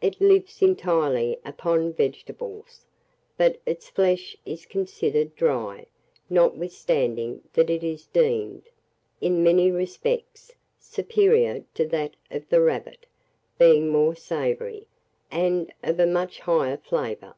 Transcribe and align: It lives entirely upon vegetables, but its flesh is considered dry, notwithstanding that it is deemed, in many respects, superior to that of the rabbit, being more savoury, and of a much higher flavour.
It 0.00 0.20
lives 0.20 0.62
entirely 0.62 1.36
upon 1.44 1.94
vegetables, 1.94 2.86
but 3.36 3.58
its 3.66 3.88
flesh 3.88 4.36
is 4.46 4.66
considered 4.66 5.34
dry, 5.34 5.86
notwithstanding 6.30 7.42
that 7.54 7.68
it 7.68 7.82
is 7.82 8.06
deemed, 8.06 8.68
in 9.20 9.42
many 9.42 9.72
respects, 9.72 10.52
superior 10.78 11.64
to 11.74 11.88
that 11.88 12.14
of 12.30 12.48
the 12.50 12.60
rabbit, 12.60 13.04
being 13.58 13.88
more 13.88 14.14
savoury, 14.14 14.86
and 15.28 15.72
of 15.82 15.98
a 15.98 16.06
much 16.06 16.38
higher 16.38 16.76
flavour. 16.76 17.34